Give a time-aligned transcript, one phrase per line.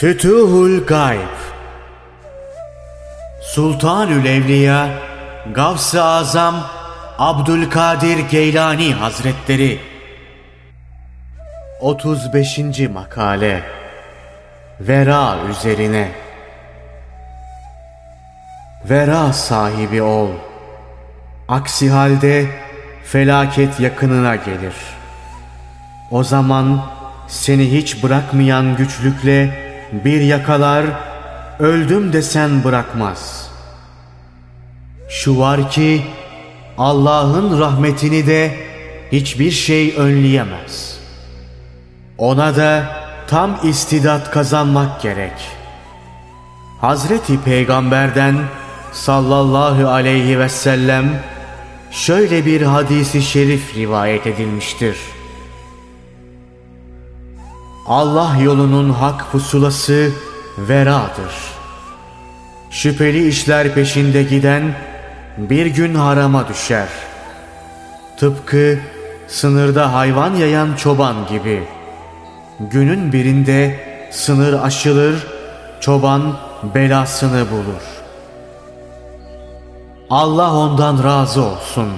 [0.00, 1.36] Fütuhul Gayb
[3.42, 4.88] Sultanül Evliya
[5.54, 6.54] Gavs-ı Azam
[7.18, 9.80] Abdülkadir Geylani Hazretleri
[11.80, 12.58] 35.
[12.94, 13.62] Makale
[14.80, 16.08] Vera üzerine
[18.84, 20.30] Vera sahibi ol.
[21.48, 22.46] Aksi halde
[23.04, 24.74] felaket yakınına gelir.
[26.10, 26.86] O zaman
[27.28, 30.86] seni hiç bırakmayan güçlükle bir yakalar,
[31.58, 33.50] öldüm desen bırakmaz.
[35.08, 36.02] Şu var ki
[36.78, 38.54] Allah'ın rahmetini de
[39.12, 40.98] hiçbir şey önleyemez.
[42.18, 42.84] Ona da
[43.28, 45.32] tam istidat kazanmak gerek.
[46.80, 48.36] Hazreti Peygamber'den
[48.92, 51.22] sallallahu aleyhi ve sellem
[51.90, 54.96] şöyle bir hadisi şerif rivayet edilmiştir.
[57.86, 60.12] Allah yolunun hak pusulası
[60.58, 61.32] veradır.
[62.70, 64.74] Şüpheli işler peşinde giden
[65.38, 66.88] bir gün harama düşer.
[68.18, 68.78] Tıpkı
[69.28, 71.64] sınırda hayvan yayan çoban gibi.
[72.60, 75.26] Günün birinde sınır aşılır,
[75.80, 76.36] çoban
[76.74, 77.82] belasını bulur.
[80.10, 81.88] Allah ondan razı olsun.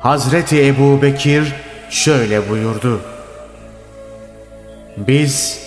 [0.00, 1.54] Hazreti Ebu Bekir
[1.90, 3.00] şöyle buyurdu.
[4.96, 5.60] Biz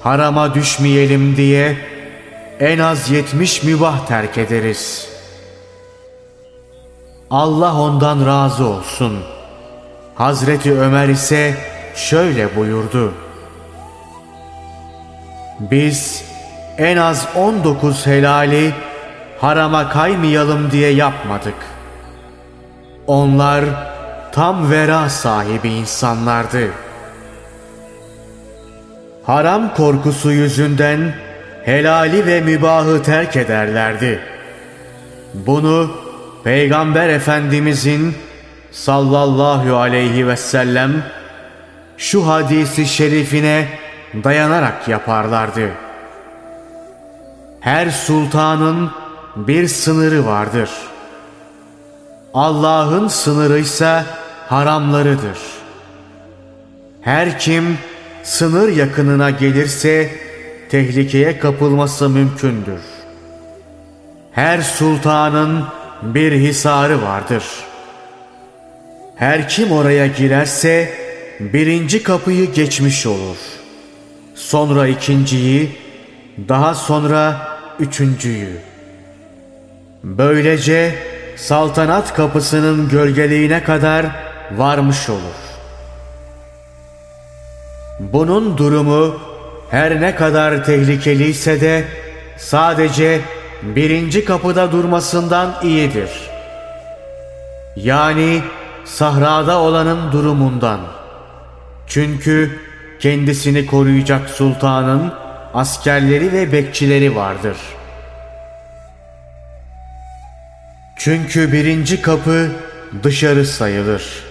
[0.00, 1.76] harama düşmeyelim diye
[2.60, 5.08] en az yetmiş mübah terk ederiz.
[7.30, 9.18] Allah ondan razı olsun.
[10.14, 11.54] Hazreti Ömer ise
[11.94, 13.14] şöyle buyurdu.
[15.60, 16.24] Biz
[16.78, 18.72] en az 19 helali
[19.40, 21.54] harama kaymayalım diye yapmadık.
[23.06, 23.64] Onlar
[24.32, 26.83] tam vera sahibi insanlardı.
[29.26, 31.14] Haram korkusu yüzünden
[31.64, 34.20] helali ve mübahı terk ederlerdi.
[35.34, 35.90] Bunu
[36.44, 38.14] Peygamber Efendimizin
[38.70, 40.92] sallallahu aleyhi ve sellem
[41.96, 43.68] şu hadisi şerifine
[44.24, 45.70] dayanarak yaparlardı.
[47.60, 48.90] Her sultanın
[49.36, 50.70] bir sınırı vardır.
[52.34, 54.02] Allah'ın sınırı ise
[54.48, 55.38] haramlarıdır.
[57.00, 57.78] Her kim
[58.24, 60.10] sınır yakınına gelirse
[60.68, 62.80] tehlikeye kapılması mümkündür.
[64.32, 65.64] Her sultanın
[66.02, 67.44] bir hisarı vardır.
[69.16, 70.92] Her kim oraya girerse
[71.40, 73.36] birinci kapıyı geçmiş olur.
[74.34, 75.78] Sonra ikinciyi,
[76.48, 77.48] daha sonra
[77.80, 78.56] üçüncüyü.
[80.04, 80.94] Böylece
[81.36, 84.06] saltanat kapısının gölgeliğine kadar
[84.56, 85.53] varmış olur.
[88.14, 89.20] Bunun durumu
[89.70, 91.84] her ne kadar tehlikeliyse de
[92.36, 93.20] sadece
[93.62, 96.10] birinci kapıda durmasından iyidir.
[97.76, 98.42] Yani
[98.84, 100.80] sahrada olanın durumundan.
[101.86, 102.58] Çünkü
[103.00, 105.12] kendisini koruyacak sultanın
[105.54, 107.56] askerleri ve bekçileri vardır.
[110.98, 112.48] Çünkü birinci kapı
[113.02, 114.24] dışarı sayılır.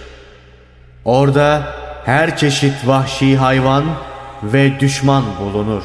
[1.04, 3.84] Orada her çeşit vahşi hayvan
[4.42, 5.82] ve düşman bulunur.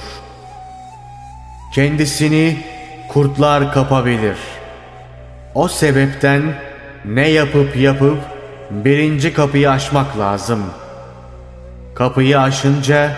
[1.73, 2.57] Kendisini
[3.09, 4.37] kurtlar kapabilir.
[5.55, 6.41] O sebepten
[7.05, 8.17] ne yapıp yapıp
[8.71, 10.65] birinci kapıyı aşmak lazım.
[11.95, 13.11] Kapıyı aşınca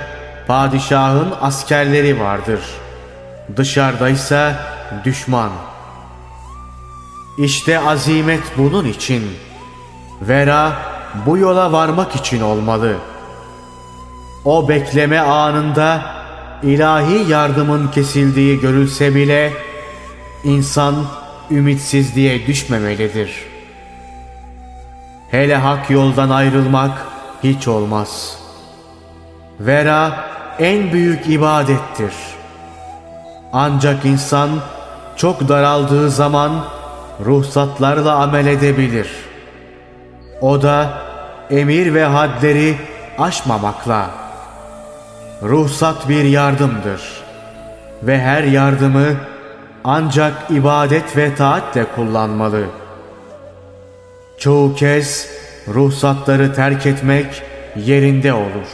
[0.47, 2.59] padişahın askerleri vardır.
[3.57, 4.55] Dışarıdaysa
[5.05, 5.51] düşman.
[7.37, 9.23] İşte azimet bunun için.
[10.21, 10.90] Vera
[11.25, 12.95] bu yola varmak için olmalı.
[14.45, 16.01] O bekleme anında
[16.63, 19.53] ilahi yardımın kesildiği görülse bile
[20.43, 20.95] insan
[21.51, 23.31] ümitsizliğe düşmemelidir.
[25.31, 27.05] Hele hak yoldan ayrılmak
[27.43, 28.37] hiç olmaz.
[29.59, 30.25] Vera
[30.59, 32.13] en büyük ibadettir.
[33.53, 34.49] Ancak insan
[35.15, 36.51] çok daraldığı zaman
[37.25, 39.30] ruhsatlarla amel edebilir.
[40.41, 40.93] O da
[41.49, 42.75] emir ve hadleri
[43.17, 44.09] aşmamakla.
[45.43, 47.01] Ruhsat bir yardımdır
[48.03, 49.07] ve her yardımı
[49.83, 52.65] ancak ibadet ve taatle kullanmalı.
[54.37, 55.27] Çoğu kez
[55.67, 57.43] ruhsatları terk etmek
[57.75, 58.69] yerinde olur.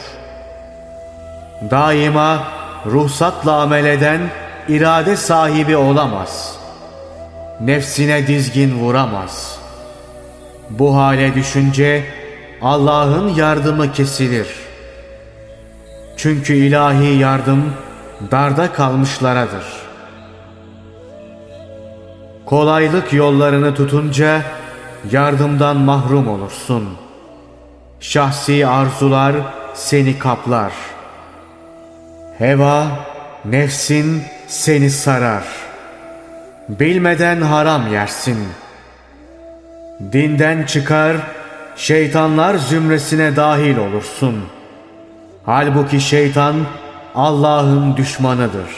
[1.70, 2.42] Daima
[2.86, 4.20] ruhsatla amel eden
[4.68, 6.56] irade sahibi olamaz.
[7.60, 9.57] Nefsine dizgin vuramaz.
[10.70, 12.04] Bu hale düşünce
[12.62, 14.48] Allah'ın yardımı kesilir.
[16.16, 17.72] Çünkü ilahi yardım
[18.30, 19.64] darda kalmışlaradır.
[22.46, 24.42] Kolaylık yollarını tutunca
[25.10, 26.88] yardımdan mahrum olursun.
[28.00, 29.34] Şahsi arzular
[29.74, 30.72] seni kaplar.
[32.38, 32.86] Heva,
[33.44, 35.44] nefsin seni sarar.
[36.68, 38.38] Bilmeden haram yersin.
[40.12, 41.16] Dinden çıkar,
[41.76, 44.44] şeytanlar zümresine dahil olursun.
[45.46, 46.56] Halbuki şeytan
[47.14, 48.70] Allah'ın düşmanıdır.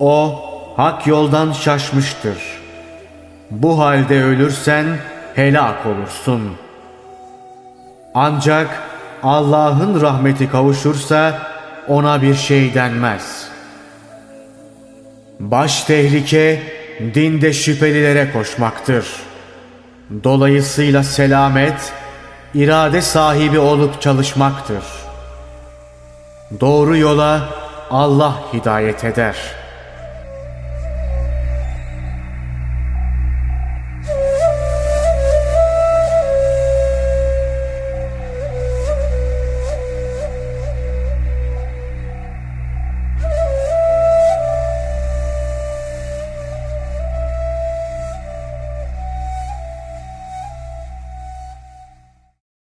[0.00, 0.40] O
[0.76, 2.38] hak yoldan şaşmıştır.
[3.50, 4.86] Bu halde ölürsen
[5.34, 6.56] helak olursun.
[8.14, 8.82] Ancak
[9.22, 11.38] Allah'ın rahmeti kavuşursa
[11.88, 13.48] ona bir şey denmez.
[15.40, 16.62] Baş tehlike
[17.14, 19.06] dinde şüphelilere koşmaktır.
[20.22, 21.92] Dolayısıyla selamet
[22.54, 24.84] irade sahibi olup çalışmaktır.
[26.60, 27.48] Doğru yola
[27.90, 29.63] Allah hidayet eder.''